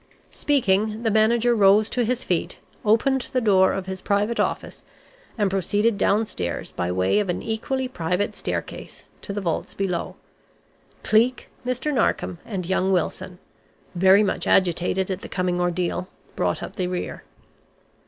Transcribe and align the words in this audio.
Speaking, 0.31 1.03
the 1.03 1.11
manager 1.11 1.55
rose 1.55 1.87
to 1.91 2.03
his 2.03 2.23
feet, 2.23 2.57
opened 2.83 3.27
the 3.33 3.39
door 3.39 3.71
of 3.71 3.85
his 3.85 4.01
private 4.01 4.39
office, 4.39 4.81
and 5.37 5.47
proceeded 5.47 5.95
downstairs 5.95 6.71
by 6.71 6.91
way 6.91 7.19
of 7.19 7.29
an 7.29 7.43
equally 7.43 7.87
private 7.87 8.33
staircase 8.33 9.03
to 9.21 9.31
the 9.31 9.41
vaults 9.41 9.75
below. 9.75 10.15
Cleek, 11.03 11.49
Mr. 11.63 11.93
Narkom 11.93 12.39
and 12.43 12.65
young 12.65 12.91
Wilson 12.91 13.37
very 13.93 14.23
much 14.23 14.47
agitated 14.47 15.11
at 15.11 15.21
the 15.21 15.29
coming 15.29 15.61
ordeal 15.61 16.07
brought 16.35 16.63
up 16.63 16.77
the 16.77 16.87
rear. 16.87 17.23